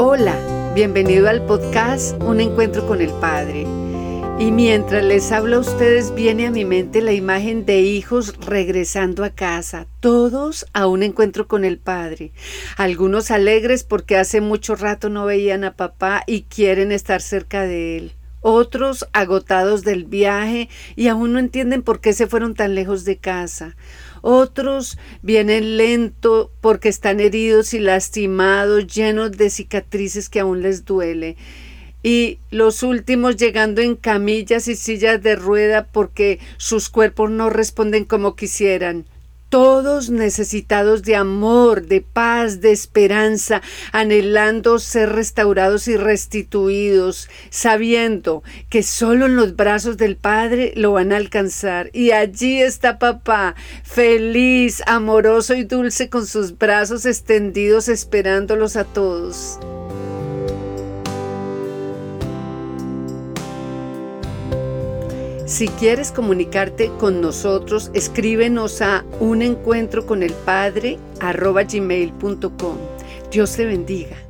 [0.00, 3.62] Hola, bienvenido al podcast Un Encuentro con el Padre.
[4.38, 9.24] Y mientras les hablo a ustedes viene a mi mente la imagen de hijos regresando
[9.24, 12.30] a casa, todos a un encuentro con el Padre.
[12.76, 17.96] Algunos alegres porque hace mucho rato no veían a papá y quieren estar cerca de
[17.96, 18.12] él.
[18.40, 23.16] Otros agotados del viaje y aún no entienden por qué se fueron tan lejos de
[23.16, 23.76] casa.
[24.22, 31.36] Otros vienen lento porque están heridos y lastimados, llenos de cicatrices que aún les duele.
[32.02, 38.04] Y los últimos llegando en camillas y sillas de rueda porque sus cuerpos no responden
[38.04, 39.04] como quisieran
[39.48, 43.62] todos necesitados de amor, de paz, de esperanza,
[43.92, 51.12] anhelando ser restaurados y restituidos, sabiendo que solo en los brazos del Padre lo van
[51.12, 51.90] a alcanzar.
[51.92, 59.58] Y allí está papá, feliz, amoroso y dulce con sus brazos extendidos esperándolos a todos.
[65.48, 70.98] Si quieres comunicarte con nosotros, escríbenos a un encuentro con el Padre
[73.30, 74.27] Dios te bendiga.